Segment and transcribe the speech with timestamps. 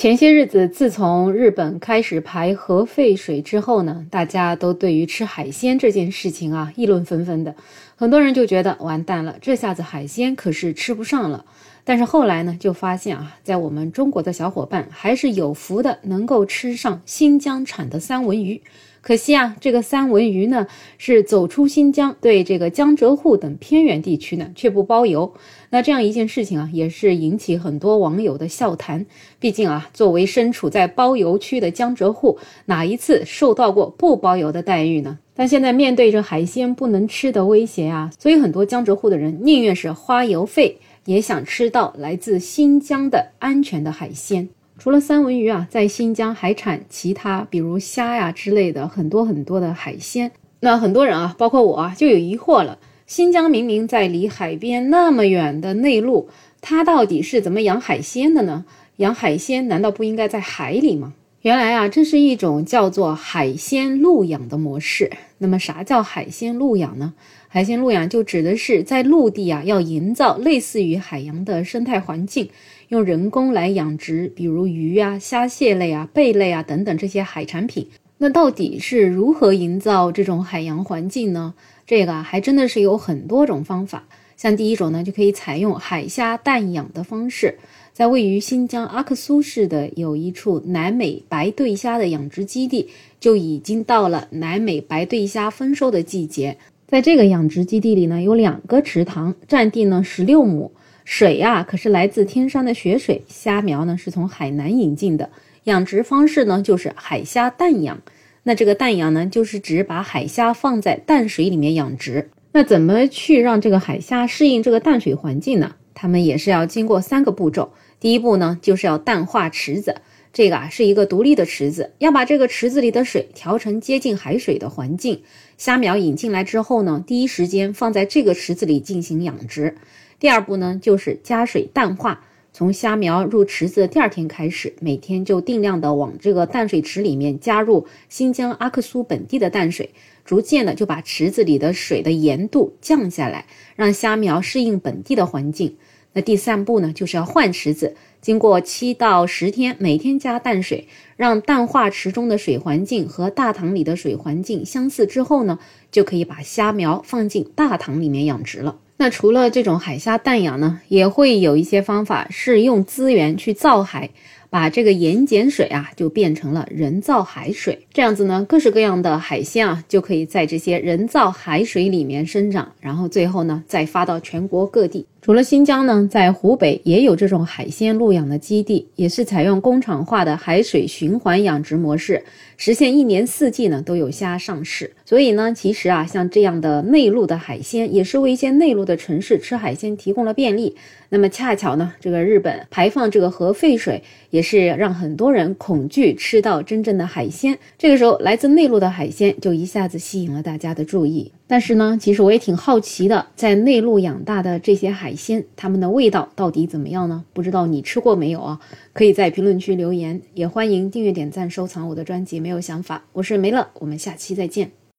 [0.00, 7.54] 前些日子，自从日本开始排核废水之后呢，大家都对于吃海鲜这件事情啊议论纷纷的。
[7.96, 11.44] 很多人就觉得完蛋了，这下子海鲜可是吃不上了。
[11.84, 18.60] 但是后来呢，就发现啊，在我们中国的小伙伴还是有福的，能够吃上新疆产的三文鱼。
[19.02, 20.66] 可惜啊，这个三文鱼呢
[20.98, 25.32] 是走出新疆，对这个江浙沪等偏远地区呢却不包邮。
[25.70, 29.06] 那这样一件事情啊，也是引起很多网友的笑谈。
[29.38, 35.18] 毕竟啊，作为身处在包邮区的江浙沪，哪一次受到过不包邮的待遇呢？
[35.34, 44.48] 但现在面对着海鲜不能吃的威胁啊，所以很多江浙沪的人宁愿是花邮费，也想吃到来自新疆的安全的海鲜。
[44.78, 50.32] 除了三文鱼啊，在新疆还产其他，比如虾呀之类的很多很多的海鲜。
[50.60, 56.28] 那很多人啊，包括我啊，就有疑惑了：新疆明明在离海边那么远的内陆，
[56.60, 58.64] 它到底是怎么养海鲜的呢？
[58.96, 61.14] 养海鲜难道不应该在海里吗？
[61.42, 65.10] 原来啊，这是一种叫做海鲜陆养的模式。
[65.38, 67.14] 那么，啥叫海鲜陆养呢？
[67.48, 72.50] 海鲜陆养就指的是在陆地啊，要营造类似于海洋的生态环境。
[72.88, 77.88] 用人工来养殖，比如鱼啊、虾蟹类啊、贝类啊等等这些海产品。
[78.18, 81.54] 那到底是如何营造这种海洋环境呢？
[81.86, 84.04] 这个，还真的是有很多种方法。
[84.40, 87.58] 像第一种呢，就可以采用海虾淡养的方式。
[87.92, 92.88] 在位于新疆阿克苏市的有一处南美白对虾的养殖基地，
[93.20, 96.56] 就已经到了南美白对虾丰收的季节。
[96.86, 100.72] 在这个养殖基地里呢，有两个池塘，占地呢十六亩。
[101.04, 103.20] 水呀，可是来自天山的雪水。
[103.28, 105.28] 虾苗呢，是从海南引进的。
[105.64, 108.00] 养殖方式呢，就是海虾淡养。
[108.44, 112.30] 那这个淡养呢，就是指把海虾放在淡水里面养殖。
[112.52, 115.76] 那怎么去让这个海虾适应这个淡水环境呢？
[115.94, 117.72] 它们也是要经过三个步骤。
[118.00, 119.96] 第一步呢，就是要淡化池子。
[120.32, 125.22] 这个啊，是一个独立的池子，要把这个池子里的水调成接近海水的环境。
[125.58, 129.76] 虾苗引进来之后呢，第一时间放在这个池子里进行养殖。
[130.18, 132.24] 第二步呢，就是加水淡化。
[132.52, 139.90] 从虾苗入池子的第二天开始，每天就定量的往这个淡水池里面加入新疆阿克苏本地的淡水，
[140.24, 143.46] 逐渐的就把池子里的水的盐度降下来，
[143.76, 145.76] 让虾苗适应本地的环境。
[146.12, 155.60] 那第三步呢，就是要换池子，经过七到十天，每天加淡水，让淡化池中的水环境和大塘里的水环境相似之后呢，
[155.92, 158.80] 就可以把虾苗放进大塘里面养殖了。
[159.00, 164.10] 那除了这种海虾淡养呢，也会有一些方法是用资源去造海，
[164.50, 167.86] 把这个盐碱水啊就变成了人造海水。
[167.94, 175.06] 这样子呢，各式各样的海鲜啊就可以在这些人造海水里面生长，然后最后呢再发到全国各地。
[175.22, 182.24] 除了新疆呢，在湖北也有这种海鲜陆养的基地，也是采用工厂化的海水循环养殖模式，
[182.56, 184.90] 实现一年四季呢都有虾上市。
[185.04, 190.74] 所以呢，其实啊，像这样的内陆的海鲜，也是为一些内陆的城市吃海鲜提供了便利。
[191.10, 197.58] 那么恰巧呢，这个日本排放这个核废水，也是让很多人恐惧吃到真正的海鲜。
[197.76, 201.30] 这个时候，来自内陆的海鲜就一下子吸引了大家的注意。
[201.50, 207.24] 但是呢，其实我也挺好奇的，在内陆养大的这些海鲜，它们的味道到底怎么样呢？
[207.32, 208.60] 不知道你吃过没有啊？
[208.92, 212.38] 可以在评论区留言，也欢迎订阅、点赞、收藏我的专辑。
[212.38, 214.79] 没有想法，我是梅乐，我们下期再见。